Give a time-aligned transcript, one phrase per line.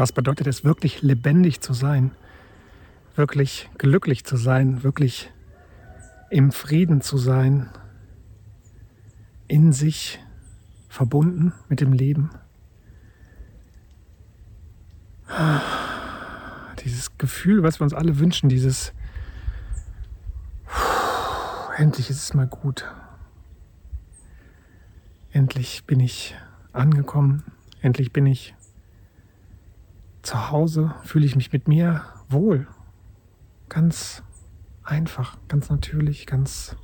[0.00, 2.12] Was bedeutet es, wirklich lebendig zu sein?
[3.16, 4.82] Wirklich glücklich zu sein?
[4.82, 5.30] Wirklich
[6.30, 7.68] im Frieden zu sein?
[9.46, 10.18] In sich
[10.88, 12.30] verbunden mit dem Leben?
[16.82, 18.94] Dieses Gefühl, was wir uns alle wünschen, dieses
[21.76, 22.90] endlich ist es mal gut.
[25.30, 26.34] Endlich bin ich
[26.72, 27.44] angekommen.
[27.82, 28.54] Endlich bin ich
[30.22, 30.94] zu Hause.
[31.04, 32.66] Fühle ich mich mit mir wohl.
[33.68, 34.22] Ganz
[34.82, 36.76] einfach, ganz natürlich, ganz,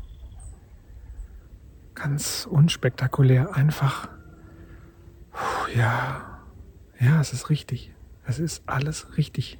[1.94, 3.54] ganz unspektakulär.
[3.54, 4.08] Einfach,
[5.74, 6.40] ja,
[6.98, 7.92] ja, es ist richtig.
[8.24, 9.58] Es ist alles richtig.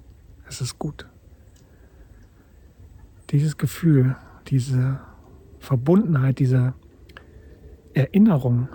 [0.48, 1.06] Es ist gut.
[3.30, 4.16] Dieses Gefühl,
[4.46, 5.00] diese
[5.58, 6.74] Verbundenheit, diese
[7.94, 8.68] Erinnerung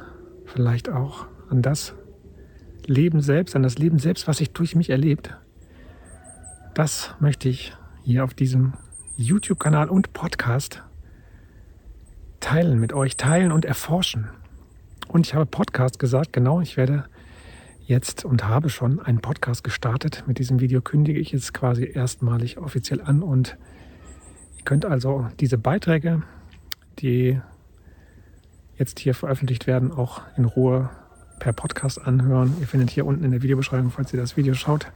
[0.46, 1.96] vielleicht auch an das
[2.88, 5.35] Leben selbst, an das Leben selbst, was sich durch mich erlebt,
[6.74, 7.73] das möchte ich
[8.04, 8.73] hier auf diesem
[9.18, 10.84] YouTube-Kanal und Podcast
[12.40, 14.29] teilen mit euch, teilen und erforschen.
[15.07, 17.05] Und ich habe Podcast gesagt, genau, ich werde
[17.85, 20.23] jetzt und habe schon einen Podcast gestartet.
[20.27, 23.57] Mit diesem Video kündige ich es quasi erstmalig offiziell an und
[24.57, 26.23] ihr könnt also diese Beiträge,
[26.99, 27.40] die
[28.77, 30.90] jetzt hier veröffentlicht werden, auch in Ruhe
[31.42, 32.56] per Podcast anhören.
[32.60, 34.92] Ihr findet hier unten in der Videobeschreibung, falls ihr das Video schaut,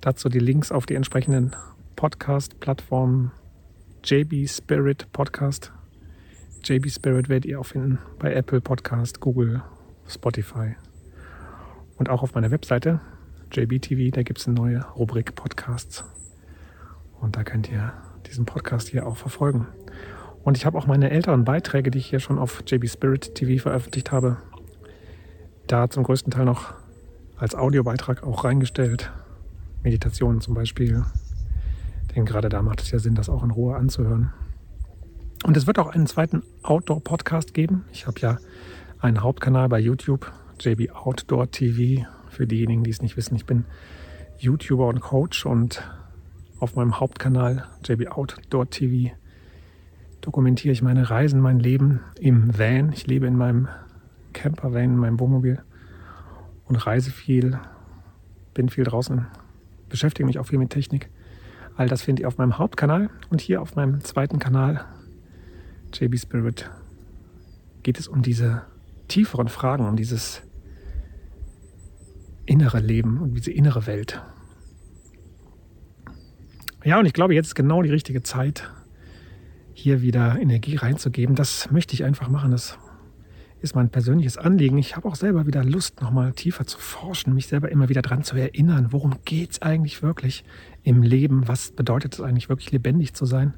[0.00, 1.54] dazu die Links auf die entsprechenden
[1.94, 3.30] Podcast-Plattformen.
[4.02, 5.72] JB Spirit Podcast.
[6.64, 9.62] JB Spirit werdet ihr auch finden bei Apple Podcast, Google,
[10.08, 10.74] Spotify.
[11.96, 13.00] Und auch auf meiner Webseite
[13.52, 16.02] JBTV, da gibt es eine neue Rubrik Podcasts.
[17.20, 17.92] Und da könnt ihr
[18.26, 19.68] diesen Podcast hier auch verfolgen.
[20.42, 23.62] Und ich habe auch meine älteren Beiträge, die ich hier schon auf JB Spirit TV
[23.62, 24.38] veröffentlicht habe,
[25.66, 26.74] da zum größten Teil noch
[27.36, 29.12] als Audiobeitrag auch reingestellt.
[29.82, 31.04] Meditationen zum Beispiel.
[32.14, 34.32] Denn gerade da macht es ja Sinn, das auch in Ruhe anzuhören.
[35.44, 37.84] Und es wird auch einen zweiten Outdoor-Podcast geben.
[37.92, 38.38] Ich habe ja
[38.98, 42.06] einen Hauptkanal bei YouTube, JB Outdoor TV.
[42.30, 43.64] Für diejenigen, die es nicht wissen, ich bin
[44.38, 45.82] YouTuber und Coach und
[46.58, 49.14] auf meinem Hauptkanal JB Outdoor TV
[50.22, 52.92] dokumentiere ich meine Reisen, mein Leben im Van.
[52.92, 53.68] Ich lebe in meinem
[54.34, 55.62] Camper-Van, in meinem Wohnmobil
[56.66, 57.58] und reise viel,
[58.52, 59.26] bin viel draußen,
[59.88, 61.08] beschäftige mich auch viel mit Technik.
[61.76, 64.84] All das findet ihr auf meinem Hauptkanal und hier auf meinem zweiten Kanal,
[65.92, 66.70] JB Spirit,
[67.82, 68.62] geht es um diese
[69.08, 70.42] tieferen Fragen, um dieses
[72.46, 74.22] innere Leben und diese innere Welt.
[76.84, 78.70] Ja, und ich glaube, jetzt ist genau die richtige Zeit,
[79.72, 81.34] hier wieder Energie reinzugeben.
[81.34, 82.50] Das möchte ich einfach machen.
[82.50, 82.78] Das
[83.64, 84.78] ist mein persönliches Anliegen.
[84.78, 88.22] Ich habe auch selber wieder Lust, nochmal tiefer zu forschen, mich selber immer wieder daran
[88.22, 90.44] zu erinnern, worum geht es eigentlich wirklich
[90.82, 91.48] im Leben?
[91.48, 93.54] Was bedeutet es eigentlich wirklich lebendig zu sein?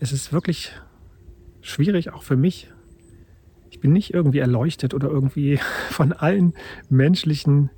[0.00, 0.72] Es ist wirklich
[1.60, 2.70] schwierig, auch für mich.
[3.70, 5.60] Ich bin nicht irgendwie erleuchtet oder irgendwie
[5.90, 6.54] von allen
[6.88, 7.70] menschlichen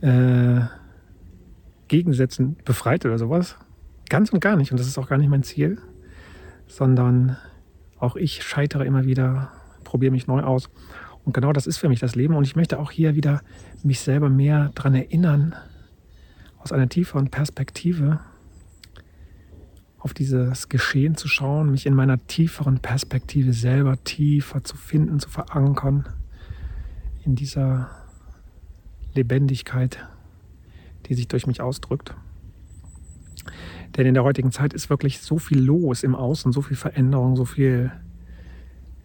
[0.00, 0.60] äh,
[1.88, 3.56] Gegensätzen befreit oder sowas.
[4.08, 4.72] Ganz und gar nicht.
[4.72, 5.78] Und das ist auch gar nicht mein Ziel
[6.68, 7.36] sondern
[7.98, 9.50] auch ich scheitere immer wieder,
[9.88, 10.68] probiere mich neu aus.
[11.24, 12.34] Und genau das ist für mich das Leben.
[12.34, 13.40] Und ich möchte auch hier wieder
[13.82, 15.54] mich selber mehr daran erinnern,
[16.58, 18.20] aus einer tieferen Perspektive
[19.98, 25.30] auf dieses Geschehen zu schauen, mich in meiner tieferen Perspektive selber tiefer zu finden, zu
[25.30, 26.06] verankern,
[27.24, 27.90] in dieser
[29.14, 30.06] Lebendigkeit,
[31.06, 32.14] die sich durch mich ausdrückt.
[33.96, 37.36] Denn in der heutigen Zeit ist wirklich so viel los im Außen, so viel Veränderung,
[37.36, 37.90] so viel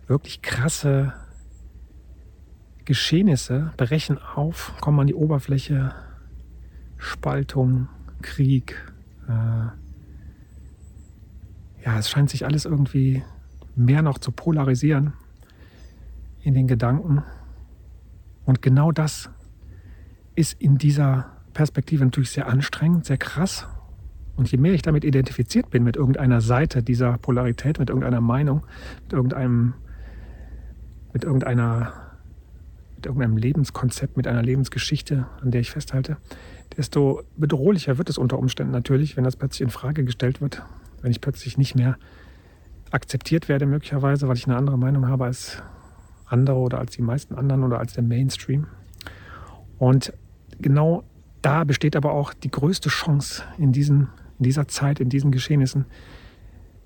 [0.08, 1.14] wirklich krasse
[2.86, 5.94] Geschehnisse brechen auf, kommen an die Oberfläche,
[6.98, 7.88] Spaltung,
[8.22, 8.76] Krieg.
[9.28, 9.84] Äh
[11.86, 13.24] ja, es scheint sich alles irgendwie
[13.76, 15.14] mehr noch zu polarisieren
[16.42, 17.24] in den Gedanken.
[18.46, 19.30] Und genau das
[20.36, 23.68] ist in dieser Perspektive natürlich sehr anstrengend, sehr krass
[24.36, 28.64] und je mehr ich damit identifiziert bin, mit irgendeiner Seite dieser Polarität, mit irgendeiner Meinung,
[29.04, 29.76] mit irgendeinem,
[31.14, 31.94] mit irgendeiner,
[32.96, 36.18] mit irgendeinem Lebenskonzept, mit einer Lebensgeschichte, an der ich festhalte,
[36.76, 40.64] desto bedrohlicher wird es unter Umständen natürlich, wenn das plötzlich in Frage gestellt wird,
[41.02, 41.98] wenn ich plötzlich nicht mehr
[42.92, 45.62] akzeptiert werde, möglicherweise, weil ich eine andere Meinung habe als
[46.26, 48.68] andere oder als die meisten anderen oder als der Mainstream.
[49.78, 50.14] Und
[50.60, 51.04] genau
[51.42, 55.86] da besteht aber auch die größte Chance in diesen in dieser Zeit, in diesen Geschehnissen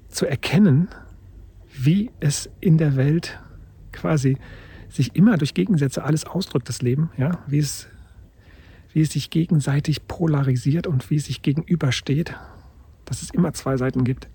[0.10, 0.90] zu erkennen,
[1.74, 3.40] wie es in der Welt
[3.98, 4.38] quasi
[4.90, 7.88] sich immer durch Gegensätze alles ausdrückt, das Leben, ja, wie es,
[8.94, 12.36] wie es sich gegenseitig polarisiert und wie es sich gegenübersteht,
[13.06, 14.30] dass es immer zwei Seiten gibt.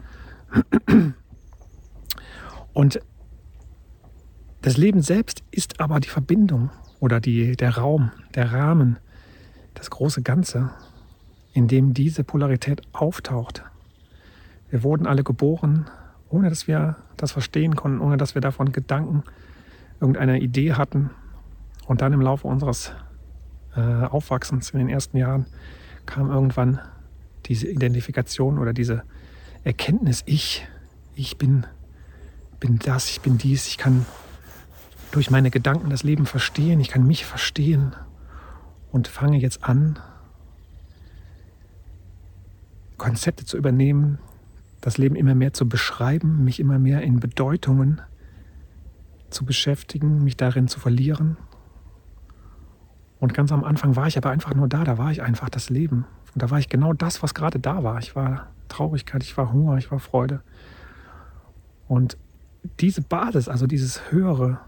[2.73, 3.01] Und
[4.61, 6.71] das Leben selbst ist aber die Verbindung
[7.01, 8.99] oder die, der Raum, der Rahmen,
[9.75, 10.71] das große Ganze,
[11.53, 13.65] in dem diese Polarität auftaucht.
[14.71, 15.91] Wir wurden alle geboren,
[16.29, 19.23] ohne dass wir das verstehen konnten, ohne dass wir davon Gedanken,
[20.03, 21.11] irgendeine Idee hatten.
[21.87, 22.93] Und dann im Laufe unseres
[23.77, 25.47] äh, Aufwachsens in den ersten Jahren
[26.05, 26.81] kam irgendwann
[27.47, 29.05] diese Identifikation oder diese
[29.65, 30.67] Erkenntnis, ich,
[31.15, 31.67] ich bin,
[32.61, 34.05] bin das, ich bin dies, ich kann
[35.13, 37.95] durch meine Gedanken das Leben verstehen, ich kann mich verstehen
[38.91, 39.99] und fange jetzt an,
[42.99, 44.19] Konzepte zu übernehmen,
[44.81, 48.01] das Leben immer mehr zu beschreiben, mich immer mehr in Bedeutungen
[49.33, 51.37] zu beschäftigen, mich darin zu verlieren.
[53.19, 55.71] Und ganz am Anfang war ich aber einfach nur da, da war ich einfach das
[55.71, 56.07] Leben.
[56.35, 57.99] Und da war ich genau das, was gerade da war.
[57.99, 60.43] Ich war Traurigkeit, ich war Hunger, ich war Freude.
[61.89, 62.17] Und
[62.81, 64.61] diese Basis, also dieses höhere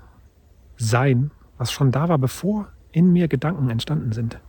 [0.76, 4.40] sein, was schon da war, bevor in mir Gedanken entstanden sind.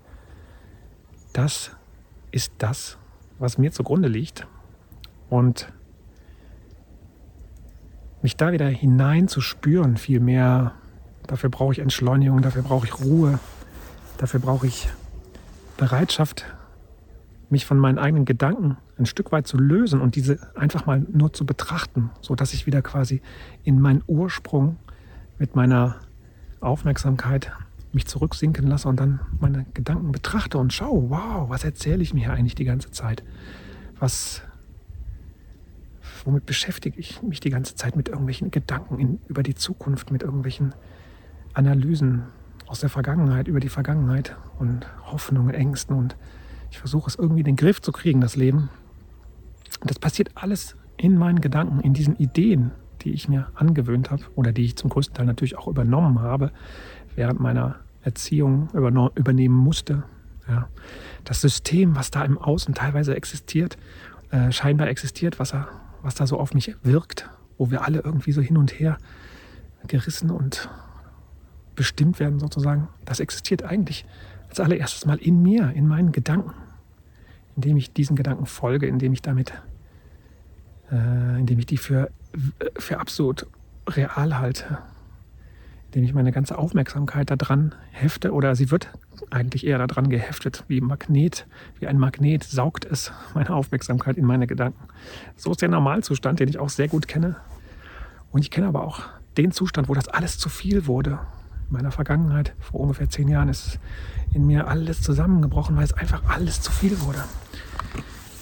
[1.33, 1.75] Das
[2.31, 2.97] ist das,
[3.39, 4.47] was mir zugrunde liegt.
[5.29, 5.71] Und
[8.25, 10.71] mich da wieder hinein zu spüren, viel mehr,
[11.27, 13.37] dafür brauche ich Entschleunigung, dafür brauche ich Ruhe,
[14.17, 14.89] dafür brauche ich
[15.77, 16.43] Bereitschaft,
[17.51, 21.33] mich von meinen eigenen Gedanken ein Stück weit zu lösen und diese einfach mal nur
[21.33, 23.21] zu betrachten, sodass ich wieder quasi
[23.63, 24.77] in meinen Ursprung
[25.37, 25.97] mit meiner
[26.61, 27.51] Aufmerksamkeit
[27.93, 32.21] mich zurücksinken lasse und dann meine Gedanken betrachte und schaue, wow, was erzähle ich mir
[32.21, 33.23] hier eigentlich die ganze Zeit?
[33.99, 34.41] Was,
[36.25, 40.23] womit beschäftige ich mich die ganze Zeit mit irgendwelchen Gedanken in, über die Zukunft, mit
[40.23, 40.73] irgendwelchen
[41.53, 42.23] Analysen
[42.67, 46.17] aus der Vergangenheit, über die Vergangenheit und Hoffnungen, Ängsten und
[46.71, 48.69] ich versuche es irgendwie in den Griff zu kriegen, das Leben.
[49.79, 54.23] Und das passiert alles in meinen Gedanken, in diesen Ideen, die ich mir angewöhnt habe
[54.35, 56.51] oder die ich zum größten Teil natürlich auch übernommen habe,
[57.15, 60.03] während meiner Erziehung übernehmen musste.
[60.47, 60.69] Ja.
[61.23, 63.77] Das System, was da im Außen teilweise existiert,
[64.31, 65.67] äh, scheinbar existiert, was, er,
[66.05, 68.97] was da so auf mich wirkt, wo wir alle irgendwie so hin und her
[69.87, 70.69] gerissen und
[71.75, 74.05] bestimmt werden sozusagen, das existiert eigentlich
[74.47, 76.53] als allererstes mal in mir, in meinen Gedanken,
[77.55, 79.53] indem ich diesen Gedanken folge, indem ich damit,
[80.91, 82.11] äh, indem ich die für
[82.77, 83.47] für absolut
[83.87, 84.77] real halte,
[85.87, 88.89] indem ich meine ganze Aufmerksamkeit daran hefte oder sie wird
[89.31, 91.47] eigentlich eher daran geheftet, wie Magnet,
[91.79, 94.87] wie ein Magnet saugt es meine Aufmerksamkeit in meine Gedanken.
[95.35, 97.35] So ist der Normalzustand, den ich auch sehr gut kenne.
[98.31, 99.01] Und ich kenne aber auch
[99.37, 101.19] den Zustand, wo das alles zu viel wurde.
[101.67, 103.79] In meiner Vergangenheit, vor ungefähr zehn Jahren, ist
[104.33, 107.23] in mir alles zusammengebrochen, weil es einfach alles zu viel wurde.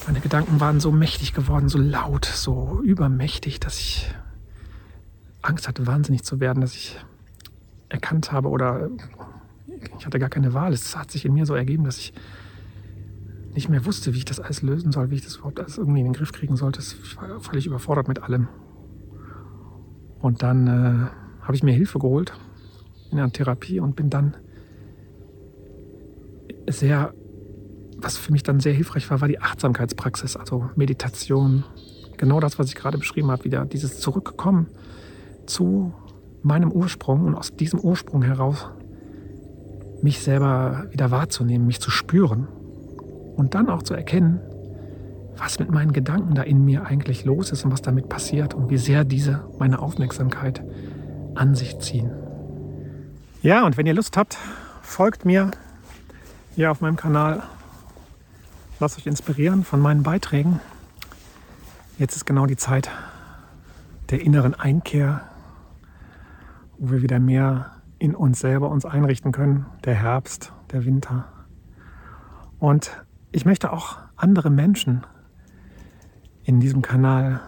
[0.05, 4.13] Meine Gedanken waren so mächtig geworden, so laut, so übermächtig, dass ich
[5.41, 6.97] Angst hatte, wahnsinnig zu werden, dass ich
[7.89, 8.89] erkannt habe oder
[9.97, 10.73] ich hatte gar keine Wahl.
[10.73, 12.13] Es hat sich in mir so ergeben, dass ich
[13.53, 15.99] nicht mehr wusste, wie ich das alles lösen soll, wie ich das überhaupt alles irgendwie
[15.99, 16.81] in den Griff kriegen sollte.
[16.81, 18.47] Ich war völlig überfordert mit allem.
[20.19, 22.33] Und dann äh, habe ich mir Hilfe geholt
[23.11, 24.35] in einer Therapie und bin dann
[26.67, 27.13] sehr
[28.03, 31.63] was für mich dann sehr hilfreich war, war die Achtsamkeitspraxis, also Meditation.
[32.17, 34.67] Genau das, was ich gerade beschrieben habe, wieder dieses Zurückkommen
[35.45, 35.93] zu
[36.41, 38.69] meinem Ursprung und aus diesem Ursprung heraus
[40.03, 42.47] mich selber wieder wahrzunehmen, mich zu spüren
[43.35, 44.39] und dann auch zu erkennen,
[45.37, 48.69] was mit meinen Gedanken da in mir eigentlich los ist und was damit passiert und
[48.69, 50.63] wie sehr diese meine Aufmerksamkeit
[51.35, 52.11] an sich ziehen.
[53.41, 54.37] Ja, und wenn ihr Lust habt,
[54.81, 55.49] folgt mir
[56.55, 57.41] hier auf meinem Kanal
[58.83, 60.59] Lasst euch inspirieren von meinen Beiträgen.
[61.99, 62.89] Jetzt ist genau die Zeit
[64.09, 65.21] der inneren Einkehr,
[66.77, 67.71] wo wir wieder mehr
[68.03, 69.65] in uns selber uns einrichten können.
[69.85, 71.23] Der Herbst, der Winter.
[72.59, 72.91] Und
[73.31, 75.05] ich möchte auch andere Menschen
[76.43, 77.39] in diesem Kanal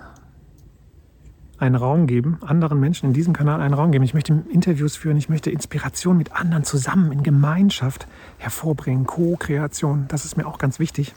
[1.58, 4.06] einen Raum geben, anderen Menschen in diesem Kanal einen Raum geben.
[4.06, 8.08] Ich möchte Interviews führen, ich möchte Inspiration mit anderen zusammen in Gemeinschaft
[8.38, 11.16] hervorbringen, Co-Kreation, das ist mir auch ganz wichtig.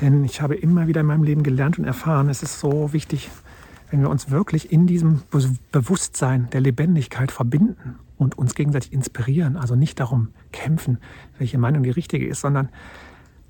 [0.00, 3.30] Denn ich habe immer wieder in meinem Leben gelernt und erfahren, es ist so wichtig,
[3.90, 5.20] wenn wir uns wirklich in diesem
[5.70, 10.98] Bewusstsein der Lebendigkeit verbinden und uns gegenseitig inspirieren, also nicht darum kämpfen,
[11.38, 12.68] welche Meinung die richtige ist, sondern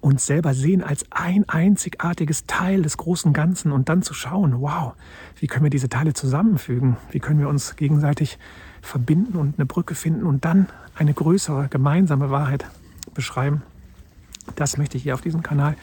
[0.00, 4.92] uns selber sehen als ein einzigartiges Teil des großen Ganzen und dann zu schauen, wow,
[5.38, 6.98] wie können wir diese Teile zusammenfügen?
[7.10, 8.38] Wie können wir uns gegenseitig
[8.82, 12.66] verbinden und eine Brücke finden und dann eine größere gemeinsame Wahrheit
[13.14, 13.62] beschreiben?
[14.56, 15.74] Das möchte ich hier auf diesem Kanal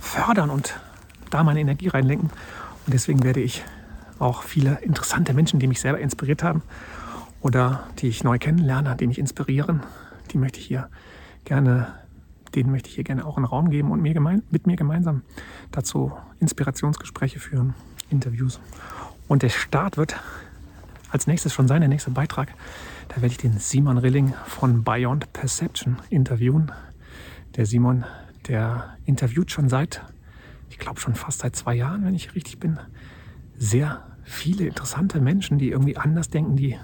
[0.00, 0.80] fördern und
[1.30, 2.30] da meine Energie reinlenken.
[2.84, 3.64] Und deswegen werde ich
[4.18, 6.62] auch viele interessante Menschen, die mich selber inspiriert haben
[7.40, 9.82] oder die ich neu kennenlerne, die mich inspirieren,
[10.32, 10.88] die möchte ich hier
[11.44, 11.94] gerne,
[12.54, 15.22] denen möchte ich hier gerne auch einen Raum geben und mir gemein, mit mir gemeinsam
[15.70, 17.74] dazu Inspirationsgespräche führen,
[18.10, 18.60] Interviews.
[19.28, 20.16] Und der Start wird
[21.10, 22.54] als nächstes schon sein, der nächste Beitrag.
[23.08, 26.72] Da werde ich den Simon Rilling von Beyond Perception interviewen.
[27.56, 28.04] Der Simon,
[28.46, 30.02] der interviewt schon seit,
[30.68, 32.78] ich glaube schon fast seit zwei Jahren, wenn ich richtig bin,
[33.56, 36.78] sehr viele interessante Menschen, die irgendwie anders denken, die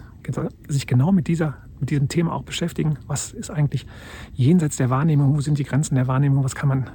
[0.69, 2.99] sich genau mit, dieser, mit diesem Thema auch beschäftigen.
[3.07, 3.87] Was ist eigentlich
[4.35, 5.35] jenseits der Wahrnehmung?
[5.35, 6.45] Wo sind die Grenzen der Wahrnehmung?
[6.45, 6.91] Was kann man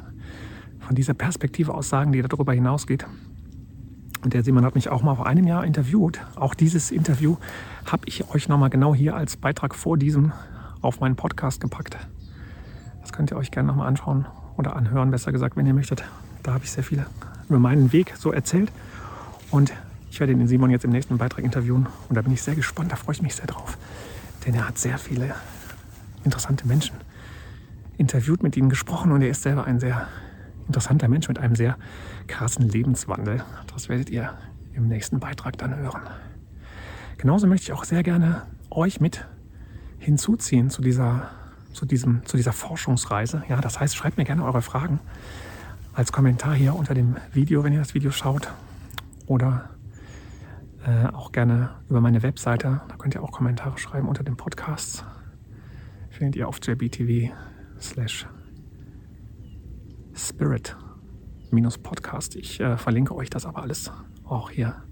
[0.79, 3.05] von dieser Perspektive aus sagen, die darüber hinausgeht?
[4.23, 6.19] Und der Simon hat mich auch mal vor einem Jahr interviewt.
[6.35, 7.37] Auch dieses Interview
[7.85, 10.33] habe ich euch nochmal genau hier als Beitrag vor diesem
[10.81, 11.97] auf meinen Podcast gepackt.
[13.01, 14.25] Das könnt ihr euch gerne nochmal anschauen
[14.57, 16.03] oder anhören, besser gesagt, wenn ihr möchtet.
[16.43, 17.05] Da habe ich sehr viel
[17.47, 18.71] über meinen Weg so erzählt.
[19.51, 19.73] Und
[20.11, 22.91] ich werde den Simon jetzt im nächsten Beitrag interviewen und da bin ich sehr gespannt,
[22.91, 23.77] da freue ich mich sehr drauf.
[24.45, 25.35] Denn er hat sehr viele
[26.23, 26.95] interessante Menschen
[27.97, 30.07] interviewt, mit ihnen gesprochen und er ist selber ein sehr
[30.67, 31.77] interessanter Mensch mit einem sehr
[32.27, 33.43] krassen Lebenswandel.
[33.73, 34.33] Das werdet ihr
[34.73, 36.03] im nächsten Beitrag dann hören.
[37.17, 39.25] Genauso möchte ich auch sehr gerne euch mit
[39.97, 41.29] hinzuziehen zu dieser,
[41.73, 43.43] zu diesem, zu dieser Forschungsreise.
[43.49, 44.99] Ja, das heißt, schreibt mir gerne eure Fragen
[45.93, 48.49] als Kommentar hier unter dem Video, wenn ihr das Video schaut.
[49.25, 49.69] Oder
[50.85, 52.81] äh, auch gerne über meine Webseite.
[52.87, 55.05] Da könnt ihr auch Kommentare schreiben unter dem Podcast.
[56.09, 57.31] Findet ihr auf jbtv
[57.79, 58.27] slash
[60.13, 60.75] spirit
[61.51, 62.35] minus Podcast.
[62.35, 63.91] Ich äh, verlinke euch das aber alles
[64.23, 64.83] auch hier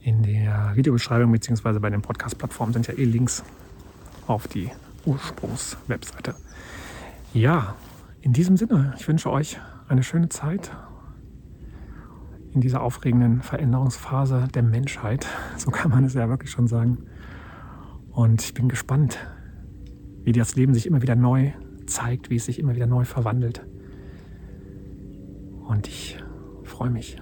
[0.00, 3.42] in der Videobeschreibung beziehungsweise bei den Podcast-Plattformen sind ja eh Links
[4.26, 4.70] auf die
[5.06, 6.34] Ursprungswebseite.
[7.32, 7.74] Ja,
[8.20, 10.70] in diesem Sinne, ich wünsche euch eine schöne Zeit
[12.54, 15.26] in dieser aufregenden Veränderungsphase der Menschheit.
[15.56, 16.98] So kann man es ja wirklich schon sagen.
[18.10, 19.18] Und ich bin gespannt,
[20.22, 21.52] wie das Leben sich immer wieder neu
[21.86, 23.66] zeigt, wie es sich immer wieder neu verwandelt.
[25.68, 26.18] Und ich
[26.64, 27.16] freue mich,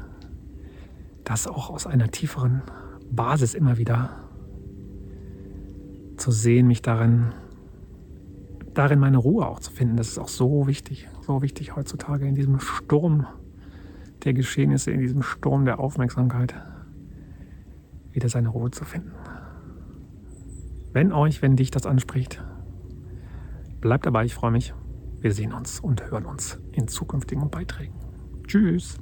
[1.24, 2.62] das auch aus einer tieferen
[3.10, 4.10] Basis immer wieder
[6.16, 7.32] zu sehen, mich darin,
[8.74, 9.96] darin meine Ruhe auch zu finden.
[9.96, 13.26] Das ist auch so wichtig, so wichtig heutzutage in diesem Sturm
[14.24, 16.54] der Geschehnisse, in diesem Sturm der Aufmerksamkeit
[18.12, 19.12] wieder seine Ruhe zu finden.
[20.92, 22.42] Wenn euch, wenn dich das anspricht,
[23.80, 24.74] bleibt dabei, ich freue mich.
[25.20, 27.94] Wir sehen uns und hören uns in zukünftigen Beiträgen.
[28.46, 28.98] Tschüss.